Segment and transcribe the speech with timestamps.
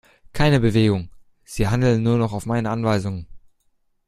[0.33, 1.11] Keine Bewegung,
[1.43, 3.27] sie handeln nur noch auf meine Anweisung!